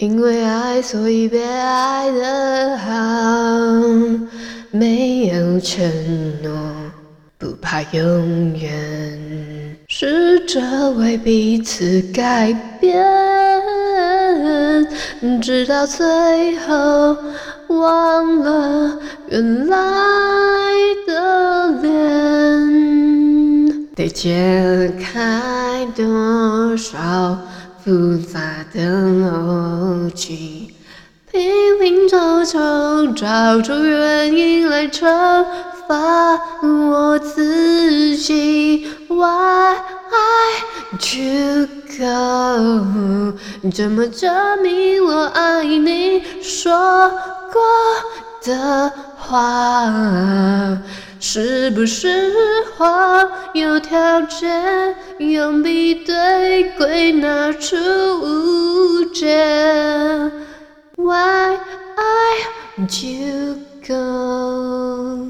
[0.00, 2.90] 因为爱，所以被爱得好，
[4.70, 5.86] 没有承
[6.42, 6.50] 诺，
[7.36, 12.50] 不怕永远，试着为彼此改
[12.80, 12.96] 变，
[15.42, 17.14] 直到最后
[17.68, 19.76] 忘了原来
[21.06, 27.38] 的脸，得解开多少。
[27.84, 28.40] 复杂
[28.72, 30.74] 的逻辑，
[31.30, 35.06] 拼拼凑凑找出原因来惩
[35.88, 38.86] 罚我自己。
[39.08, 39.76] Why
[40.90, 41.66] to
[41.98, 43.34] go？
[43.70, 44.30] 怎么证
[44.62, 47.10] 明我爱你说
[47.50, 47.62] 过
[48.42, 50.59] 的话？
[51.32, 52.32] 是不是
[52.76, 53.30] 谎？
[53.54, 59.28] 有条件，用比对归纳出误解。
[60.96, 61.56] Why
[61.94, 62.36] I
[63.00, 65.28] you go？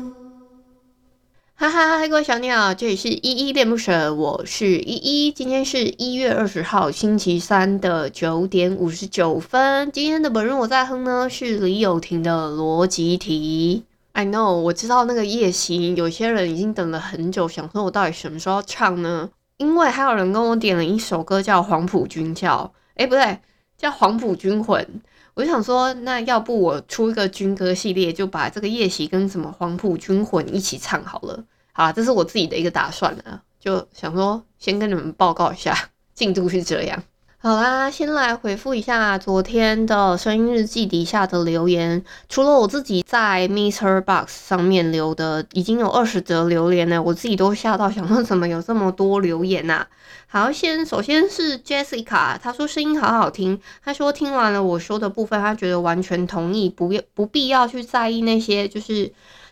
[1.55, 5.31] 哈哈，嗨，各位小鸟，这里是依依恋不舍，我是依依。
[5.31, 9.92] 今天是一月二十号，星期三的九点五十九分。
[9.92, 13.85] 今天的本日我在哼呢，是李友廷的逻辑题。
[14.21, 19.31] I know，我知道那个夜袭，有些人已经等了很久，想说我到底什么时候唱呢？
[19.57, 23.39] 因为还有人跟我点了一首歌叫《黄埔军教》，诶，不对，
[23.79, 24.85] 叫《黄埔军魂》。
[25.33, 31.42] 我就想说，那要不我出一个军歌系列，就把这个夜袭跟什么《黄埔军魂》一起唱好了。
[31.73, 35.75] 好，这是我自己的一个打算了，就想说先跟你们报告一下
[36.13, 37.03] 进度是这样。
[37.42, 42.05] 好啦，先来回复一下昨天的声音日记底下的留言。
[42.28, 49.89] 除了我自己在 Mister Box 上面留的，已经有二十则留言了，我自己都吓到，想说怎么有这么多留言呐、啊？
[50.27, 59.11] 好，先首先是 Jessica，她说声音好好听，她说听完了我说的部分，她觉得完全同意，不要不必要去在意那些就是。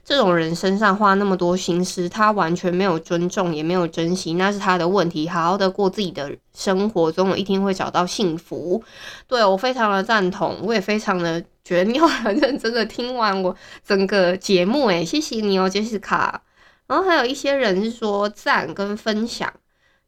[0.09, 5.29] 这种人身上花那么多心思，他完全没有尊重，也没有珍惜，那是他的问题。
[5.29, 8.83] 好好的过自己的生活，总有一天会找到幸福。
[9.27, 13.55] 对，我非常的赞同，我也非常的觉得你有很认真的听完我
[13.87, 16.43] 整个节目，诶，谢谢你哦，杰西卡。
[16.87, 19.53] 然后还有一些人是说赞跟分享，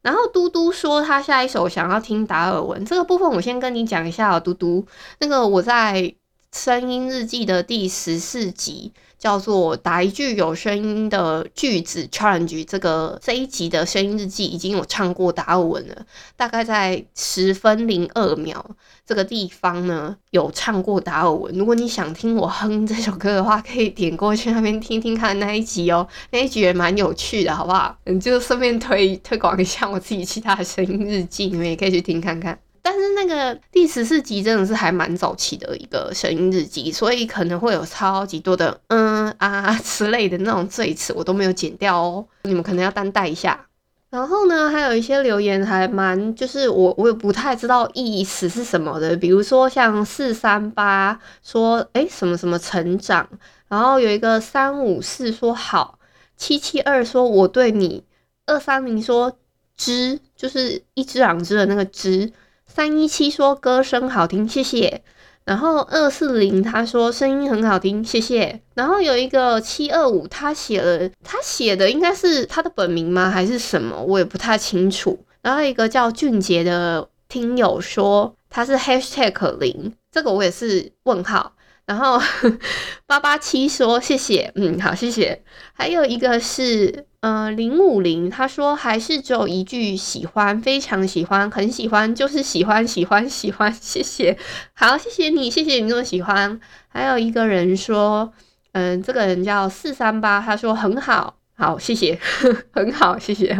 [0.01, 4.83] 然后嘟嘟说他下一首想要听达尔文，这个部分我先跟你讲一下哦，嘟嘟，
[5.19, 6.15] 那个我在
[6.51, 8.91] 声音日记的第十四集。
[9.21, 16.05] 叫做打一句有声音的句子 challenge，这个这一集的声音日记已经有唱过达尔文了，
[16.35, 18.65] 大概在十分零二秒
[19.05, 21.55] 这个地方呢有唱过达尔文。
[21.55, 27.95] 如果你想听我哼这首歌的话，可以点过去那边听听看那一集哦，那一集也蛮有趣的，好不好？
[28.05, 32.57] 嗯，就顺便推推广一下我自己其他的声音日记，你们也可以去听看看。
[32.83, 43.67] 但是那个第十四集真的是还蛮早期的一个声音日记，所以可能会有超级多的嗯啊之类的那种赘词，我都没有剪掉哦，你们可能要担待一下。
[44.09, 53.29] 然后呢，还有一些留言还蛮，就是我我也不太知道意思是什么的，比如说像四三八说诶什么什么成长，
[53.69, 55.99] 然后有一个三五四说好，
[56.35, 58.03] 七七二说我对你，
[58.47, 59.37] 二三零说
[59.77, 62.33] 知就是一只两只的那个知。
[62.73, 65.03] 三一七说歌声好听，谢谢。
[65.43, 68.61] 然后二四零他说声音很好听，谢谢。
[68.75, 73.29] 然后有一个七二五，他写了，他写的应该是他的本名吗？
[73.29, 74.01] 还是什么？
[74.01, 75.19] 我也不太清楚。
[75.41, 81.51] 然后一个叫俊杰的听友说他是 hashtag 零，这个我也是问号。
[81.91, 82.17] 然后
[83.05, 85.43] 八八七说谢谢，嗯，好，谢谢。
[85.73, 94.37] 还有一个是呃零五零，他说还是只有一句喜欢，非常喜欢，很喜欢，就是喜欢喜欢喜欢， 谢谢，
[94.73, 96.61] 好，谢谢你，谢谢你这么喜欢。
[96.87, 98.31] 还有一个人说，
[98.71, 102.17] 嗯、这个人叫四三八，他说很好，好，谢谢，
[102.71, 103.59] 很好，谢谢。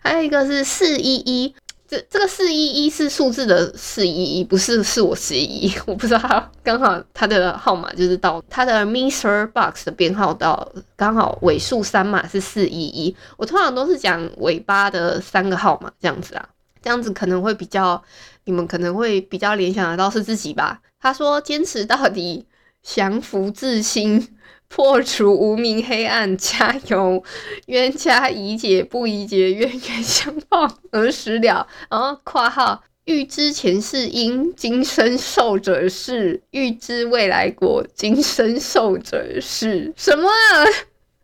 [0.00, 1.56] 还有一个是四一一。
[1.88, 16.48] 这这个四一一是数字的四一一，不是是我十一，我不知道他刚好他的号码就是到他的 Mister Box 的编号到刚好尾数三码是四一一，我通常都是讲尾巴的三个号码这样子啊。
[16.80, 18.00] 这样子可能会比较，
[18.44, 20.80] 你们可能会比较联想得到是自己吧。
[21.00, 22.46] 他说：“坚持到底，
[22.84, 24.37] 降服自心，
[24.68, 27.22] 破除无名黑暗，加油！
[27.66, 32.84] 冤家宜解不宜结，冤冤相报何时了？”然后括号。
[33.04, 39.94] 欲知前世因，今生受者是；欲知未来果，今生受者是。
[39.96, 40.68] 什么啊？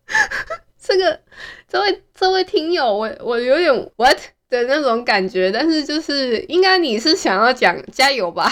[0.83, 1.21] 这个，
[1.69, 4.17] 这位这位听友，我我有点 what
[4.49, 8.51] 的那种感觉，但是就是应该你是想要讲加油吧？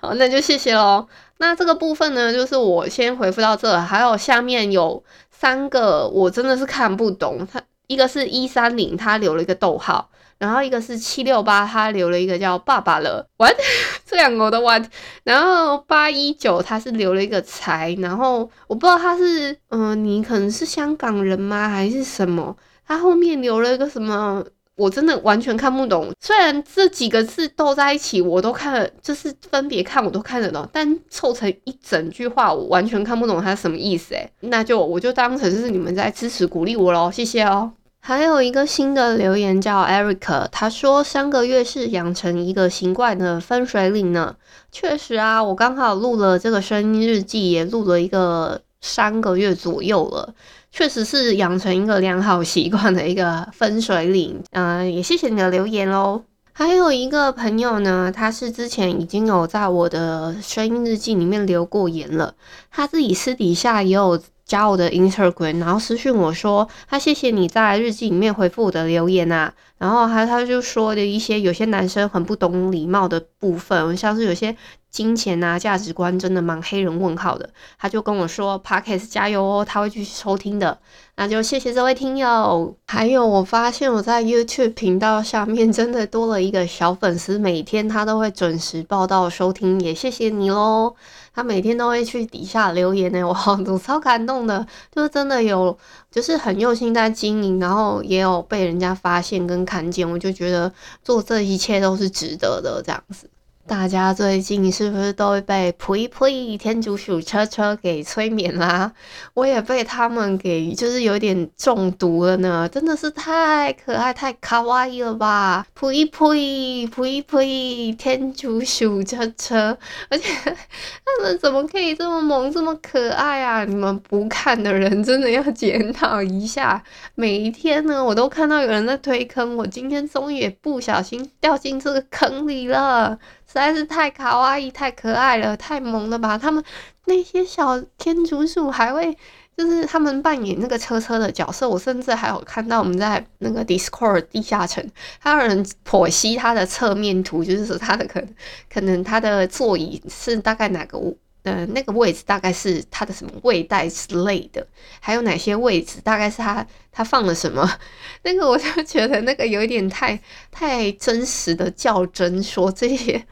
[0.00, 1.08] 好，那就谢谢喽。
[1.42, 10.08] 那这个部分呢，就是我先回复到这，还有下面有三个我真的是看不懂，他一个是一三零，他留了一个逗号。
[10.38, 13.56] 然后一个是七六八，他留了一个叫爸爸了，what？
[14.06, 14.84] 这两个我都 what？
[15.24, 21.68] 然后八一九他是留了一个财，然后我不知道他是，嗯、你可能是香港人吗？
[21.68, 22.56] 还是什么？
[22.86, 24.44] 他后面留了一个什么？
[24.82, 26.12] 我真的完全看不懂。
[26.20, 34.14] 虽然这几个字都在一起，我都看了，就是分别看我都看得懂，但凑成一整句话，我完全看不懂它什么意思。
[34.14, 37.70] 诶，那就我就当成是你们在支持鼓励我喽，谢谢哦。
[38.04, 44.34] 还有一个新的留言叫 Eric，他说三个月是养成一个习惯的分水岭呢。
[44.72, 50.34] 确实啊，我刚好录了这个声音日记，也录了一个三个月左右了，
[50.72, 54.42] 确实是养成一个良好习惯的一个分水岭。
[54.50, 56.24] 嗯、也谢谢你的留言喽。
[56.52, 62.34] 还有一个朋友呢，他是之前已经有在我的声音日记里面留过言了，
[62.70, 64.20] 他自己私底下也有。
[64.44, 74.56] 加我的 Instagram，然后私讯我说，他谢谢你在日记里面回复我的留言啊，然后他他就说的一些有些男生很不懂礼貌的部分，像是有些
[74.90, 77.50] 金钱啊价值观真的蛮黑人问号的，
[77.80, 80.78] 他就跟我说 Podcast 加油哦，他会继续收听的，
[81.16, 82.76] 那就谢谢这位听友。
[82.86, 90.94] 还有我发现我在 YouTube 频道下面真的多了一个小粉丝，每天他都会准时报到收听，也谢谢你喽。
[91.34, 94.64] 他每天都会去底下留言呢，我好我超感动的，
[94.94, 95.76] 就是真的有，
[96.12, 100.72] 就是很用心在经营，然后也有被人家发现跟看见，我就觉得
[101.02, 103.28] 做这一切都是值得的，这样子。
[103.64, 108.92] 大家最近是不是都会被呸呸天竺鼠车车给催眠啦？
[109.34, 115.64] 我也被他们给就是有点中毒了呢，真的是太可爱太卡哇伊了吧！
[115.74, 119.78] 呸呸呸呸天竺鼠车车，
[120.10, 123.64] 而且他们怎么可以这么萌这么可爱啊？
[123.64, 126.82] 你们不看的人真的要检讨一下。
[127.14, 133.18] 每一天呢，我都看到有人在推坑，我今天终于也不小心掉进这个坑里了。
[133.52, 136.38] 实在是太卡哇伊、太可爱了，太萌了吧！
[136.38, 136.64] 他们
[137.04, 139.14] 那些小天竺鼠还会，
[139.54, 141.68] 就是他们扮演那个车车的角色。
[141.68, 144.82] 我甚至还有看到我们在那个 Discord 地下城，
[145.18, 148.24] 还有人剖析它的侧面图，就是说它的可
[148.72, 150.98] 可能它的座椅是大概哪个
[151.42, 154.66] 呃那个位置，大概是它的什么位带之类的，
[154.98, 157.70] 还有哪些位置大概是它它放了什么？
[158.24, 160.18] 那个我就觉得那个有点太
[160.50, 163.22] 太真实的较真，说这些。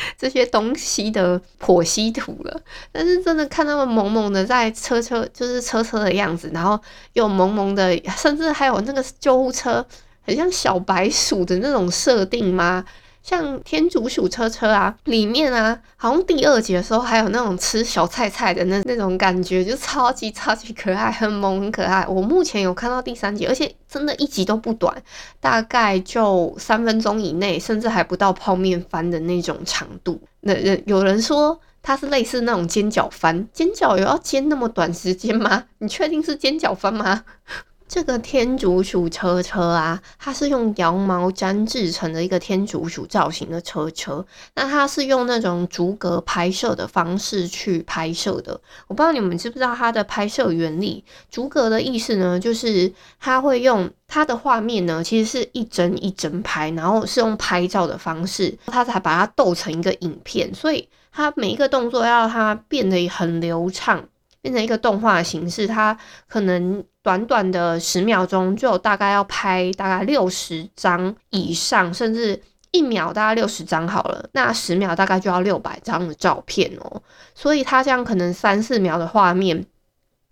[0.18, 2.60] 这些东西的剖析图了，
[2.92, 6.80] 但是真的看他们萌萌的在车车，就是车车的样子，然后
[7.12, 9.84] 又萌萌的，甚至还有那个救护车，
[10.22, 12.84] 很像小白鼠的那种设定吗？
[13.22, 22.06] 像天竺鼠车车啊，里面啊，好像第二集的时候还有那种吃小菜菜的那那种感觉，就超级超级可爱，很萌很可爱。
[22.08, 25.02] 我目前有看到第三集，而且真的一集都不短，
[25.38, 30.20] 大概就三分钟以内，甚至还不到泡面番的那种长度。
[30.40, 35.64] 那人有人说它是类似那种煎饺番，煎饺有要煎那么短时间吗？
[35.78, 37.24] 你确定是煎饺番吗？
[37.90, 44.24] 这个天竺鼠车车啊，它是用羊毛毡制成的一个天竺鼠造型的车车。
[44.54, 48.52] 那它是用那种逐格拍摄的方式去拍摄的。
[48.86, 51.04] 我不知道你们知不知道它的拍摄原理。
[51.28, 60.54] 逐格的意思呢，就是它会用它的画面呢，其实是一帧一帧拍，然后是用拍照的方式，它才把它逗成一个影片。
[60.54, 64.06] 所以它每一个动作要它变得很流畅。
[64.42, 65.94] 变成一个动画形式，它
[66.26, 72.42] 可能短短的十秒钟就大概要拍大概六十张以上，甚至
[72.72, 77.02] 一秒大概六十张好了，那十秒大概就要六百张的照片哦。
[77.34, 79.64] 所以他这样可能三四秒的画面，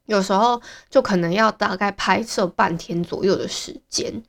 [0.07, 0.61] 有时候
[0.91, 4.23] 就可能要大概拍摄半天左右的时间，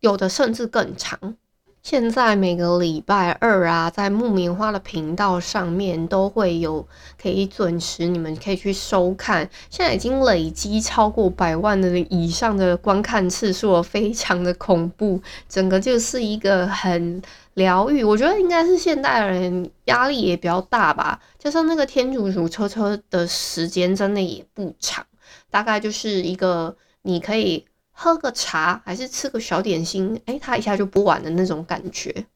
[0.00, 1.36] 有的甚至更长。
[1.84, 6.88] 现在每个礼拜二啊，在木棉花的频道上面都会有
[7.20, 9.46] 可以准时，你们可以去收看。
[9.68, 15.20] 现在已经累积超过百万的以上的观看次数了，非常的恐怖。
[15.46, 17.20] 整个就是一个很
[17.52, 21.20] 疗愈，我觉得应该是现代人压力也比较大吧。
[21.38, 25.04] 加上那个天竺鼠车车的时间真的也不长，
[25.50, 27.66] 大概就是一个你可以。
[27.96, 32.26] 喝个茶，还是吃个小点心，哎，它一下就播完的那种感觉。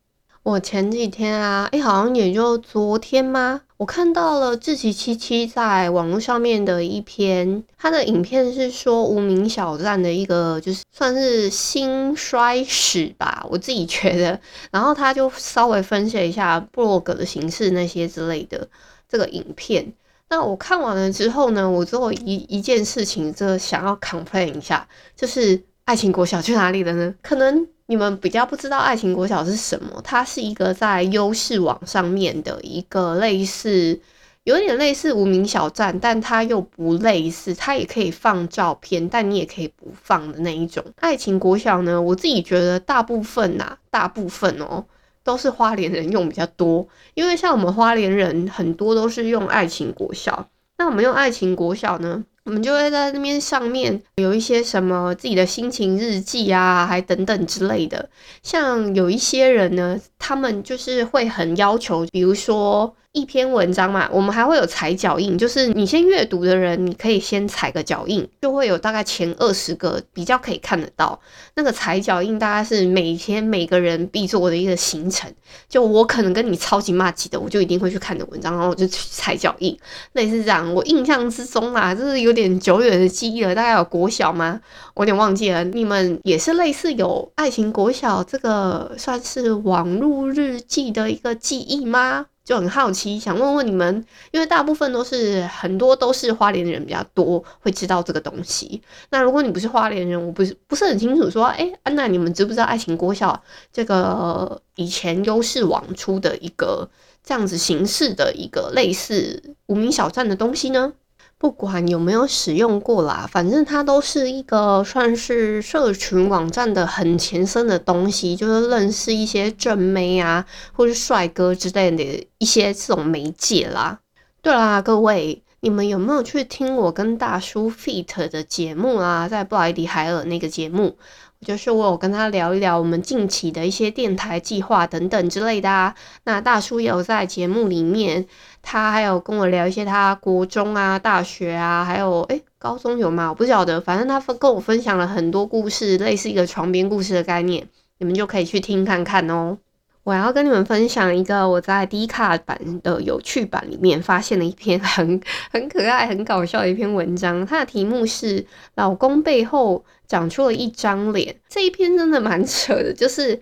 [0.44, 3.60] 我前几天啊，哎，好像也就昨天吗？
[3.76, 14.40] 我看到了志崎七七在网络上面的一篇，他的影片是说无名小站的一个，就是算是兴衰史吧，我自己觉得。
[14.72, 18.66] 然后他就稍微分析一下部落格的形式那些之类的
[19.08, 19.92] 这个影片。
[20.30, 27.14] 那我看完了之后呢，我最后一一件事情，就想要 complain 一下，就是爱情国小去哪里了呢？
[27.23, 33.99] 可能你们比较不知道爱情国小是什么，它是一个在优视网上面的一个类似，
[34.44, 40.85] 有点类似无名小站，但它又不类似，它也可以放照片，但你也可以不放的那一种。
[41.00, 44.85] 爱情国小呢，我自己觉得大部分呐、啊，大部分哦。
[45.28, 50.49] 都是花莲人用比较多，因为像我们花莲人很多都是用爱情国小。
[50.78, 58.08] 那我们用爱情国小呢，我们就会在那边上面有一些什么自己的心情日记啊，还等等之类的。
[58.42, 62.94] 像有一些人呢，他们就是会很要求，比如说。
[63.18, 71.18] 一篇文章嘛，我们还会有踩脚印，就是你先阅读的人，你可以先踩个脚印，就会有大概前二十个比较可以看得到。
[71.54, 75.28] 那个踩脚印大概是每天每个人必做的一个行程。
[75.68, 79.76] 就我可能跟你超级麻吉的，我就一定会去看的文章，然后我就去踩脚印，
[80.12, 80.72] 类似这样。
[80.72, 84.60] 我印象之中啊，这是有点久远的记忆了，大概有国小吗？
[84.94, 85.64] 我有点忘记了。
[85.64, 92.26] 你们也是类似有爱情国小这个算是网络日记的一个记忆吗？
[92.48, 98.80] 就很好奇，想问问你们，因为大部分都是很多都是花莲人比较多，会知道这个东西。
[99.10, 106.88] 那如果你不是花莲人，我不是不是很清楚，说，哎，安娜，你们知不知道爱情国小这个以前优视网出的一个
[107.22, 110.94] 这样子形式的一个类似无名小站的东西呢？
[111.38, 124.00] 不管有没有使用过啦，反正它都是一个算是社群网站的很前身的东西，就是认识一些正妹啊，或是帅哥之类的一些这种媒介啦。
[124.42, 129.28] 对啦，各位，你们有没有去听我跟大叔 feat 的节目啊？
[129.28, 130.97] 在布莱迪海尔那个节目。
[131.45, 135.95] 就是我有跟他聊一聊我们近期的一些电台计划等等之类的啊。
[136.25, 138.26] 那大叔也有在节目里面，
[138.61, 143.28] 他还有跟我聊一些他国中啊、大学啊，还有诶、高中有吗？
[143.28, 143.80] 我不晓得。
[143.80, 147.66] 反正他跟我分享了很多故事，类似一个床边故事的概念，
[147.99, 149.59] 你们就可以去听看看哦。
[150.08, 155.20] 我要跟你们分享一个我在 D 卡版的有趣版里面发现的一篇很
[155.52, 158.46] 很可爱、很搞笑的一篇文章，它的题目是
[158.76, 159.84] “老公背后”。
[160.08, 162.90] 长出了一张脸，这一篇真的蛮扯的。
[162.94, 163.38] 就是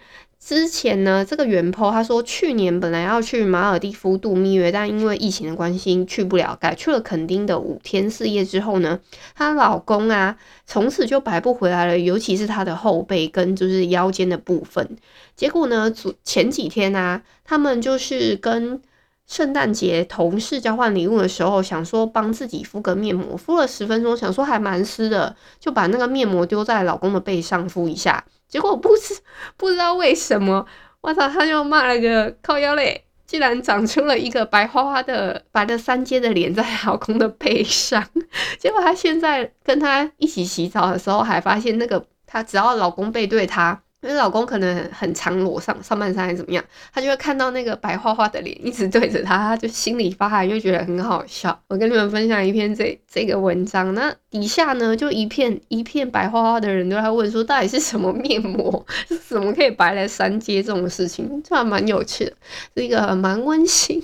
[0.46, 9.00] 之前呢，这个原 po 他说，去年本来要去马尔地夫度蜜月，但因为疫情的关系去不了，改去了垦丁的五天四夜之后呢，
[9.34, 14.96] 她老公啊，从此就白不回来了，尤其是她的后背跟就是腰间的部分。
[15.34, 18.80] 结果呢，前几天啊，他们就是跟。
[19.26, 28.24] 圣诞节同事交换礼物的时候，想说帮自己敷个面膜，敷了十分钟，想说还蛮湿的，就把那个面膜丢在老公的背上敷一下。
[28.48, 29.16] 结果不知
[29.56, 30.64] 不知道为什么，
[31.00, 38.06] 我操，他就骂了个靠腰嘞，竟然长出了一个白花花的白的三阶的脸在老公的背上。
[38.60, 43.82] 结果他现在跟他一起洗澡的时候，还发现那个他只要老公背对他。
[44.06, 51.58] 因为老公可能很常裸上上半身还是怎么样，他就会看到那个白花花的脸一直对着他，他就心里发寒，又觉得很好笑。
[51.68, 62.32] 我跟你们分享一篇这这个文章，那底下呢就一片一片白花花的人都在问说，到底是什么面膜，是怎么可以白来三阶这种事情，这还蛮有趣的，
[62.76, 64.02] 是一个蛮温馨、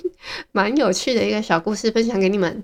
[0.51, 2.63] 蛮有趣的一个小故事，分享给你们。